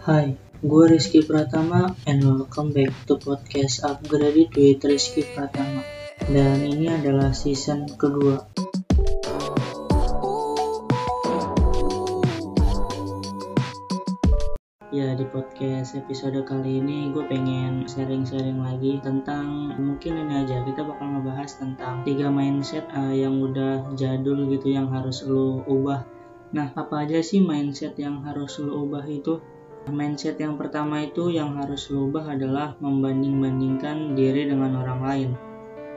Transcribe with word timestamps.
Hai, 0.00 0.32
gue 0.64 0.84
Rizky 0.88 1.20
Pratama 1.20 1.92
and 2.08 2.24
welcome 2.24 2.72
back 2.72 2.88
to 3.04 3.20
podcast 3.20 3.84
Upgrade 3.84 4.48
with 4.48 4.80
Rizky 4.80 5.28
Pratama. 5.28 5.84
Dan 6.24 6.64
ini 6.64 6.88
adalah 6.88 7.36
season 7.36 7.84
kedua. 8.00 8.48
Ya 14.88 15.12
di 15.12 15.28
podcast 15.28 15.92
episode 15.92 16.48
kali 16.48 16.80
ini 16.80 17.12
gue 17.12 17.28
pengen 17.28 17.84
sharing-sharing 17.84 18.56
lagi 18.56 19.04
tentang 19.04 19.76
mungkin 19.76 20.16
ini 20.16 20.48
aja 20.48 20.64
kita 20.64 20.80
bakal 20.80 21.12
ngebahas 21.12 21.60
tentang 21.60 22.08
tiga 22.08 22.32
mindset 22.32 22.88
uh, 22.96 23.12
yang 23.12 23.36
udah 23.36 23.92
jadul 24.00 24.48
gitu 24.48 24.72
yang 24.72 24.88
harus 24.88 25.28
lo 25.28 25.60
ubah. 25.68 26.08
Nah 26.56 26.72
apa 26.72 27.04
aja 27.04 27.20
sih 27.20 27.44
mindset 27.44 28.00
yang 28.00 28.24
harus 28.24 28.56
lo 28.64 28.88
ubah 28.88 29.04
itu? 29.04 29.59
Mindset 29.88 30.36
yang 30.36 30.60
pertama 30.60 31.00
itu 31.00 31.32
yang 31.32 31.56
harus 31.56 31.88
lo 31.88 32.12
ubah 32.12 32.36
adalah 32.36 32.76
membanding-bandingkan 32.84 34.12
diri 34.12 34.44
dengan 34.44 34.76
orang 34.76 35.00
lain. 35.00 35.30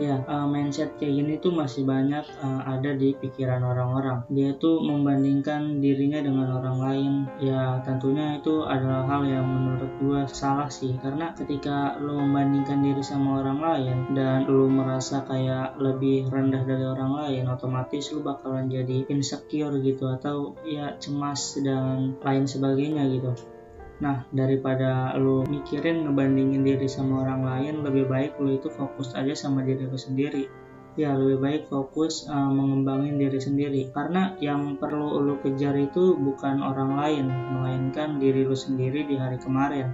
Ya 0.01 0.25
uh, 0.25 0.49
mindset 0.49 0.97
kayak 0.97 1.21
gini 1.21 1.33
tuh 1.37 1.53
masih 1.53 1.85
banyak 1.85 2.25
uh, 2.41 2.65
ada 2.65 2.97
di 2.97 3.13
pikiran 3.13 3.61
orang-orang. 3.61 4.25
Dia 4.31 4.57
tuh 4.57 4.81
membandingkan 4.81 5.83
dirinya 5.83 6.17
dengan 6.23 6.47
orang 6.57 6.77
lain. 6.81 7.13
Ya 7.37 7.77
tentunya 7.85 8.41
itu 8.41 8.65
adalah 8.65 9.05
hal 9.05 9.21
yang 9.29 9.45
menurut 9.45 9.91
gua 10.01 10.25
salah 10.25 10.71
sih. 10.71 10.97
Karena 10.97 11.35
ketika 11.37 11.99
lo 12.01 12.17
membandingkan 12.17 12.81
diri 12.81 13.03
sama 13.05 13.45
orang 13.45 13.59
lain 13.61 13.97
dan 14.17 14.49
lo 14.49 14.65
merasa 14.65 15.21
kayak 15.29 15.77
lebih 15.77 16.25
rendah 16.31 16.65
dari 16.65 16.87
orang 16.87 17.13
lain 17.13 17.45
otomatis 17.51 18.09
lo 18.15 18.25
bakalan 18.25 18.71
jadi 18.71 19.05
insecure 19.13 19.77
gitu 19.77 20.09
atau 20.09 20.57
ya 20.65 20.97
cemas 20.97 21.61
dan 21.61 22.17
lain 22.25 22.49
sebagainya 22.49 23.05
gitu 23.13 23.53
Nah, 24.01 24.25
daripada 24.33 25.13
lu 25.21 25.45
mikirin 25.45 26.07
ngebandingin 26.07 26.65
diri 26.65 26.89
sama 26.89 27.21
orang 27.27 27.45
lain, 27.45 27.75
lebih 27.85 28.09
baik 28.09 28.41
lu 28.41 28.57
itu 28.57 28.71
fokus 28.73 29.13
aja 29.13 29.37
sama 29.37 29.61
diri 29.61 29.85
lu 29.85 29.99
sendiri. 29.99 30.49
Ya, 30.93 31.17
lebih 31.17 31.41
baik 31.41 31.61
fokus 31.73 32.25
uh, 32.29 32.49
mengembangin 32.49 33.17
diri 33.17 33.37
sendiri. 33.41 33.89
Karena 33.93 34.37
yang 34.41 34.77
perlu 34.77 35.21
lu 35.21 35.41
kejar 35.41 35.73
itu 35.77 36.17
bukan 36.17 36.61
orang 36.61 36.97
lain, 36.97 37.25
melainkan 37.29 38.17
diri 38.17 38.45
lu 38.45 38.53
sendiri 38.53 39.05
di 39.05 39.17
hari 39.17 39.37
kemarin. 39.41 39.93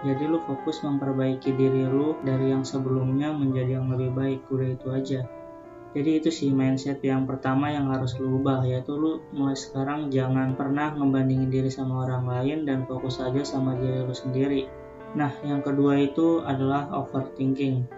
Jadi 0.00 0.26
lu 0.26 0.40
fokus 0.42 0.80
memperbaiki 0.82 1.54
diri 1.54 1.86
lu 1.86 2.18
dari 2.24 2.50
yang 2.50 2.64
sebelumnya 2.64 3.30
menjadi 3.30 3.78
yang 3.78 3.92
lebih 3.92 4.10
baik, 4.16 4.40
udah 4.48 4.68
itu 4.74 4.88
aja 4.90 5.20
jadi 5.90 6.22
itu 6.22 6.30
sih 6.30 6.54
mindset 6.54 7.02
yang 7.02 7.26
pertama 7.26 7.66
yang 7.74 7.90
harus 7.90 8.14
lu 8.22 8.38
ubah 8.38 8.62
yaitu 8.62 8.94
lu 8.94 9.18
mulai 9.34 9.58
sekarang 9.58 10.06
jangan 10.06 10.54
pernah 10.54 10.94
membandingin 10.94 11.50
diri 11.50 11.66
sama 11.66 12.06
orang 12.06 12.30
lain 12.30 12.62
dan 12.62 12.86
fokus 12.86 13.18
aja 13.18 13.42
sama 13.42 13.74
diri 13.74 14.06
lu 14.06 14.14
sendiri. 14.14 14.70
Nah 15.18 15.34
yang 15.42 15.66
kedua 15.66 15.98
itu 15.98 16.46
adalah 16.46 16.86
overthinking. 16.94 17.90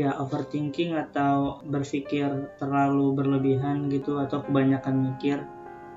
Ya 0.00 0.16
overthinking 0.16 0.96
atau 0.96 1.60
berpikir 1.68 2.48
terlalu 2.56 3.12
berlebihan 3.12 3.92
gitu 3.92 4.24
atau 4.24 4.40
kebanyakan 4.40 5.12
mikir. 5.12 5.44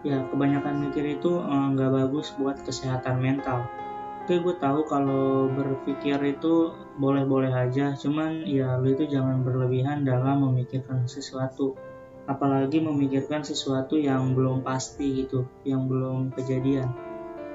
Ya 0.04 0.28
kebanyakan 0.28 0.84
mikir 0.84 1.16
itu 1.16 1.40
eh, 1.40 1.66
nggak 1.72 1.92
bagus 1.96 2.36
buat 2.36 2.60
kesehatan 2.68 3.24
mental 3.24 3.87
Oke 4.28 4.44
gue 4.44 4.60
tahu 4.60 4.84
kalau 4.92 5.48
berpikir 5.56 6.20
itu 6.20 6.76
boleh-boleh 7.00 7.48
aja. 7.48 7.96
Cuman 7.96 8.44
ya 8.44 8.76
lu 8.76 8.92
itu 8.92 9.08
jangan 9.08 9.40
berlebihan 9.40 10.04
dalam 10.04 10.44
memikirkan 10.44 11.08
sesuatu. 11.08 11.80
Apalagi 12.28 12.84
memikirkan 12.84 13.48
sesuatu 13.48 13.96
yang 13.96 14.36
belum 14.36 14.68
pasti 14.68 15.24
gitu 15.24 15.48
yang 15.64 15.88
belum 15.88 16.36
kejadian. 16.36 16.92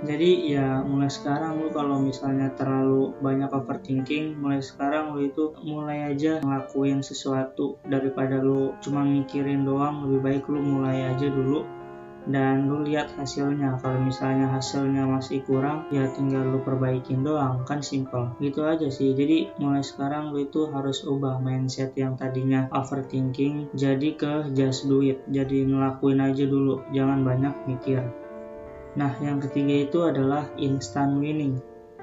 Jadi 0.01 0.49
ya 0.49 0.81
mulai 0.81 1.13
sekarang 1.13 1.61
lu 1.61 1.69
kalau 1.77 2.01
misalnya 2.01 2.49
terlalu 2.57 3.13
banyak 3.21 3.53
overthinking 3.53 4.41
mulai 4.41 4.65
sekarang 4.65 5.13
lu 5.13 5.29
itu 5.29 5.53
mulai 5.61 6.09
aja 6.09 6.41
ngelakuin 6.41 7.05
sesuatu. 7.05 7.77
Daripada 7.85 8.41
lu 8.41 8.73
cuma 8.81 9.05
mikirin 9.05 9.69
doang 9.69 10.09
lebih 10.09 10.25
baik 10.25 10.49
lu 10.49 10.65
mulai 10.65 11.05
aja 11.13 11.29
dulu 11.29 11.82
dan 12.31 12.71
lu 12.71 12.87
lihat 12.87 13.11
hasilnya 13.19 13.83
kalau 13.83 13.99
misalnya 13.99 14.47
hasilnya 14.47 15.03
masih 15.11 15.43
kurang 15.43 15.91
ya 15.91 16.07
tinggal 16.15 16.47
lu 16.47 16.63
perbaikin 16.63 17.27
doang 17.27 17.67
kan 17.67 17.83
simple 17.83 18.31
gitu 18.39 18.63
aja 18.63 18.87
sih. 18.87 19.11
Jadi 19.11 19.51
mulai 19.59 19.83
sekarang 19.83 20.31
lu 20.31 20.47
itu 20.47 20.71
harus 20.71 21.03
ubah 21.03 21.43
mindset 21.43 21.91
yang 21.99 22.15
tadinya 22.15 22.71
overthinking 22.71 23.67
jadi 23.75 24.09
ke 24.15 24.33
just 24.55 24.87
do 24.87 25.03
it. 25.03 25.19
Jadi 25.35 25.67
ngelakuin 25.67 26.23
aja 26.23 26.45
dulu 26.47 26.87
jangan 26.95 27.27
banyak 27.27 27.55
mikir. 27.67 28.07
Nah 28.95 29.13
yang 29.19 29.43
ketiga 29.43 29.91
itu 29.91 29.99
adalah 30.07 30.47
instant 30.61 31.19
winning. 31.19 31.59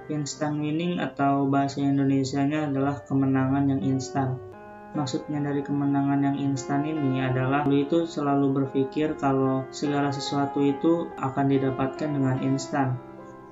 Instant 0.10 0.58
winning 0.58 0.98
atau 0.98 1.46
bahasa 1.46 1.86
Indonesia-nya 1.86 2.68
adalah 2.68 3.06
kemenangan 3.06 3.70
yang 3.70 3.82
instan 3.86 4.49
Maksudnya 4.90 5.38
dari 5.38 5.62
kemenangan 5.62 6.18
yang 6.26 6.38
instan 6.50 6.82
ini 6.82 7.22
adalah 7.22 7.62
lu 7.70 7.86
itu 7.86 8.10
selalu 8.10 8.58
berpikir 8.58 9.14
kalau 9.22 9.70
segala 9.70 10.10
sesuatu 10.10 10.66
itu 10.66 11.14
akan 11.22 11.46
didapatkan 11.46 12.10
dengan 12.10 12.42
instan. 12.42 12.98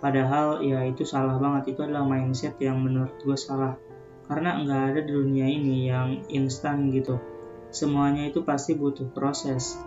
Padahal 0.02 0.66
ya 0.66 0.82
itu 0.86 1.06
salah 1.06 1.38
banget, 1.38 1.78
itu 1.78 1.86
adalah 1.86 2.06
mindset 2.10 2.58
yang 2.58 2.82
menurut 2.82 3.14
gue 3.22 3.38
salah. 3.38 3.78
Karena 4.26 4.58
nggak 4.66 4.84
ada 4.94 5.02
di 5.06 5.12
dunia 5.14 5.46
ini 5.46 5.86
yang 5.86 6.26
instan 6.34 6.90
gitu. 6.90 7.22
Semuanya 7.70 8.26
itu 8.26 8.42
pasti 8.42 8.74
butuh 8.74 9.14
proses. 9.14 9.78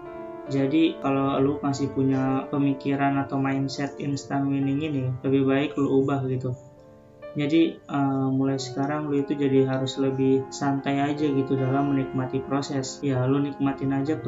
Jadi 0.47 1.03
kalau 1.03 1.39
lu 1.43 1.59
masih 1.63 1.91
punya 1.91 2.47
pemikiran 2.51 3.19
atau 3.23 3.39
mindset 3.39 3.99
instant 3.99 4.47
winning 4.47 4.83
ini, 4.83 5.05
lebih 5.27 5.47
baik 5.47 5.71
lu 5.79 6.03
ubah 6.03 6.27
gitu 6.31 6.70
jadi 7.31 7.79
uh, 7.87 8.27
mulai 8.27 8.59
sekarang 8.59 9.07
lu 9.07 9.23
itu 9.23 9.39
jadi 9.39 9.63
harus 9.63 10.03
lebih 10.03 10.51
santai 10.51 10.99
aja 10.99 11.31
gitu 11.31 11.55
dalam 11.55 11.95
menikmati 11.95 12.43
proses. 12.43 12.99
Ya 13.07 13.23
lu 13.23 13.39
nikmatin 13.39 13.95
aja 13.95 14.19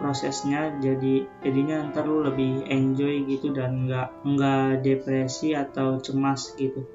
prosesnya 0.00 0.72
jadi 0.80 1.28
jadinya 1.44 1.92
ntar 1.92 2.08
lu 2.08 2.24
lebih 2.24 2.64
enjoy 2.64 3.28
gitu 3.28 3.52
dan 3.52 3.84
nggak 3.84 4.08
nggak 4.24 4.80
depresi 4.80 5.52
atau 5.52 6.00
cemas 6.00 6.56
gitu. 6.56 6.88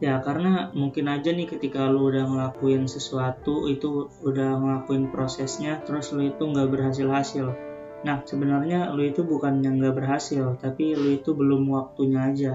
Ya 0.00 0.18
karena 0.24 0.72
mungkin 0.72 1.12
aja 1.12 1.28
nih 1.28 1.44
ketika 1.44 1.84
lu 1.92 2.08
udah 2.08 2.24
ngelakuin 2.24 2.88
sesuatu 2.88 3.68
itu 3.68 4.08
udah 4.24 4.58
ngelakuin 4.64 5.12
prosesnya 5.12 5.84
terus 5.84 6.12
lu 6.16 6.24
itu 6.24 6.40
nggak 6.40 6.72
berhasil 6.72 7.08
hasil 7.08 7.46
nah 8.04 8.20
sebenarnya 8.20 8.92
lu 8.92 9.00
itu 9.00 9.24
bukan 9.24 9.64
yang 9.64 9.80
nggak 9.80 9.96
berhasil 9.96 10.60
tapi 10.60 10.92
lu 10.92 11.16
itu 11.16 11.32
belum 11.32 11.72
waktunya 11.72 12.20
aja 12.20 12.52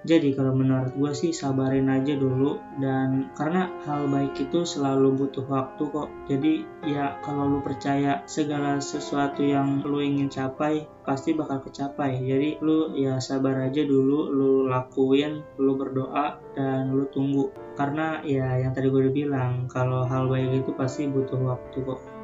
jadi 0.00 0.32
kalau 0.32 0.56
menurut 0.56 0.96
gue 0.96 1.12
sih 1.12 1.28
sabarin 1.28 1.92
aja 1.92 2.16
dulu 2.16 2.56
dan 2.80 3.28
karena 3.36 3.68
hal 3.84 4.08
baik 4.08 4.32
itu 4.48 4.64
selalu 4.64 5.12
butuh 5.12 5.44
waktu 5.44 5.82
kok. 5.92 6.08
Jadi 6.24 6.64
ya 6.88 7.20
kalau 7.20 7.44
lu 7.44 7.60
percaya 7.60 8.24
segala 8.24 8.80
sesuatu 8.80 9.44
yang 9.44 9.84
lu 9.84 10.00
ingin 10.00 10.32
capai 10.32 10.88
pasti 11.04 11.36
bakal 11.36 11.60
kecapai. 11.60 12.16
Jadi 12.16 12.56
lu 12.64 12.96
ya 12.96 13.20
sabar 13.20 13.60
aja 13.60 13.84
dulu, 13.84 14.32
lu 14.32 14.52
lakuin, 14.72 15.44
lu 15.60 15.76
berdoa 15.76 16.40
dan 16.56 16.96
lu 16.96 17.04
tunggu. 17.12 17.52
Karena 17.76 18.24
ya 18.24 18.56
yang 18.56 18.72
tadi 18.72 18.88
gue 18.88 19.04
udah 19.04 19.14
bilang 19.14 19.52
kalau 19.68 20.08
hal 20.08 20.32
baik 20.32 20.64
itu 20.64 20.72
pasti 20.72 21.12
butuh 21.12 21.36
waktu 21.44 21.76
kok. 21.84 22.19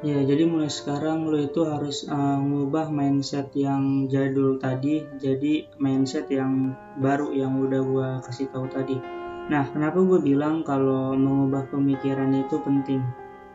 Ya, 0.00 0.16
jadi 0.24 0.48
mulai 0.48 0.72
sekarang 0.72 1.28
lo 1.28 1.36
itu 1.36 1.60
harus 1.68 2.08
uh, 2.08 2.40
ngubah 2.40 2.88
mindset 2.88 3.52
yang 3.52 4.08
jadul 4.08 4.56
tadi 4.56 5.04
jadi 5.20 5.68
mindset 5.76 6.24
yang 6.32 6.72
baru 6.96 7.36
yang 7.36 7.60
udah 7.60 7.80
gue 7.84 8.08
kasih 8.24 8.48
tahu 8.48 8.64
tadi. 8.72 8.96
Nah, 9.52 9.68
kenapa 9.68 10.00
gue 10.00 10.24
bilang 10.24 10.64
kalau 10.64 11.12
mengubah 11.12 11.68
pemikiran 11.68 12.32
itu 12.32 12.56
penting? 12.64 13.04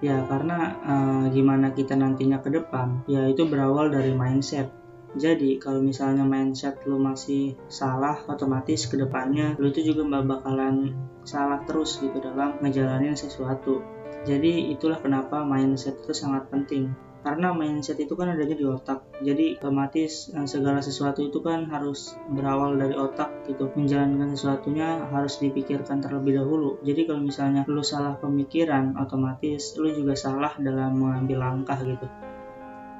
Ya, 0.05 0.21
karena 0.29 0.77
uh, 0.85 1.25
gimana 1.33 1.73
kita 1.73 1.97
nantinya 1.97 2.37
ke 2.37 2.53
depan, 2.53 3.01
ya 3.09 3.25
itu 3.25 3.49
berawal 3.49 3.89
dari 3.89 4.13
mindset. 4.13 4.69
Jadi 5.17 5.57
kalau 5.57 5.81
misalnya 5.81 6.29
mindset 6.29 6.77
lo 6.85 7.01
masih 7.01 7.57
salah, 7.73 8.21
otomatis 8.29 8.85
ke 8.85 9.01
depannya 9.01 9.57
lo 9.57 9.73
itu 9.73 9.81
juga 9.81 10.05
bakalan 10.21 10.93
salah 11.25 11.65
terus 11.65 11.97
gitu 11.97 12.21
dalam 12.21 12.61
ngejalanin 12.61 13.17
sesuatu. 13.17 13.81
Jadi 14.25 14.73
itulah 14.73 14.97
kenapa 14.97 15.45
mindset 15.45 16.01
itu 16.01 16.11
sangat 16.17 16.49
penting. 16.49 16.89
Karena 17.21 17.53
mindset 17.53 17.97
itu 17.97 18.13
kan 18.13 18.33
adanya 18.33 18.53
di 18.57 18.65
otak. 18.65 19.05
Jadi 19.21 19.57
otomatis 19.57 20.29
eh, 20.33 20.45
segala 20.49 20.81
sesuatu 20.81 21.25
itu 21.25 21.41
kan 21.41 21.69
harus 21.69 22.17
berawal 22.33 22.77
dari 22.77 22.97
otak 22.97 23.45
gitu. 23.45 23.69
Menjalankan 23.73 24.33
sesuatunya 24.33 25.05
harus 25.09 25.37
dipikirkan 25.37 26.01
terlebih 26.01 26.41
dahulu. 26.41 26.81
Jadi 26.81 27.05
kalau 27.05 27.21
misalnya 27.21 27.61
lu 27.69 27.85
salah 27.85 28.17
pemikiran, 28.17 28.97
otomatis 28.97 29.77
lu 29.77 29.93
juga 29.93 30.17
salah 30.17 30.53
dalam 30.57 30.97
mengambil 30.97 31.45
langkah 31.45 31.77
gitu 31.81 32.09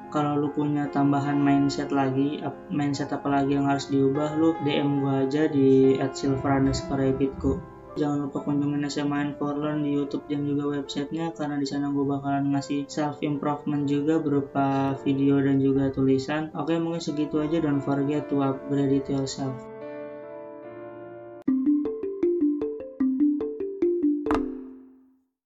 kalau 0.06 0.38
lu 0.38 0.48
punya 0.54 0.86
tambahan 0.94 1.36
mindset 1.36 1.90
lagi 1.90 2.40
mindset 2.70 3.10
apa 3.10 3.26
lagi 3.26 3.58
yang 3.58 3.66
harus 3.66 3.90
diubah 3.90 4.38
lu 4.38 4.54
DM 4.62 5.02
gua 5.02 5.26
aja 5.26 5.50
di 5.50 5.98
@silver_rabbitku 5.98 7.75
Jangan 7.96 8.28
lupa 8.28 8.44
kunjungin 8.44 8.84
SMA 8.92 9.40
Learn 9.40 9.80
di 9.80 9.96
YouTube 9.96 10.28
dan 10.28 10.44
juga 10.44 10.76
websitenya 10.76 11.32
karena 11.32 11.56
di 11.56 11.64
sana 11.64 11.88
gue 11.88 12.04
bakalan 12.04 12.52
ngasih 12.52 12.84
self 12.92 13.24
improvement 13.24 13.88
juga 13.88 14.20
berupa 14.20 14.92
video 15.00 15.40
dan 15.40 15.56
juga 15.56 15.88
tulisan. 15.88 16.52
Oke 16.52 16.76
mungkin 16.76 17.00
segitu 17.00 17.40
aja 17.40 17.56
don't 17.64 17.80
forget 17.80 18.28
to 18.28 18.44
upgrade 18.44 19.08
yourself. 19.08 19.75